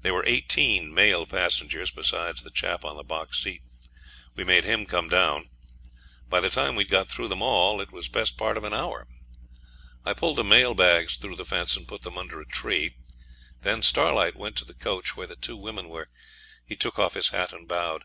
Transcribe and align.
There 0.00 0.12
were 0.12 0.26
eighteen 0.26 0.92
male 0.92 1.24
passengers, 1.24 1.92
besides 1.92 2.42
the 2.42 2.50
chap 2.50 2.84
on 2.84 2.96
the 2.96 3.04
box 3.04 3.38
seat. 3.40 3.62
We 4.34 4.42
made 4.42 4.64
him 4.64 4.86
come 4.86 5.08
down. 5.08 5.50
By 6.28 6.40
the 6.40 6.50
time 6.50 6.74
we'd 6.74 6.88
got 6.90 7.06
through 7.06 7.28
them 7.28 7.42
all 7.42 7.80
it 7.80 7.92
was 7.92 8.08
best 8.08 8.36
part 8.36 8.56
of 8.56 8.64
an 8.64 8.74
hour. 8.74 9.06
I 10.04 10.14
pulled 10.14 10.38
the 10.38 10.42
mail 10.42 10.74
bags 10.74 11.16
through 11.16 11.36
the 11.36 11.44
fence 11.44 11.76
and 11.76 11.86
put 11.86 12.02
them 12.02 12.18
under 12.18 12.40
a 12.40 12.44
tree. 12.44 12.96
Then 13.60 13.82
Starlight 13.82 14.34
went 14.34 14.56
to 14.56 14.64
the 14.64 14.74
coach 14.74 15.16
where 15.16 15.28
the 15.28 15.36
two 15.36 15.56
women 15.56 15.88
were. 15.88 16.08
He 16.66 16.74
took 16.74 16.98
off 16.98 17.14
his 17.14 17.28
hat 17.28 17.52
and 17.52 17.68
bowed. 17.68 18.02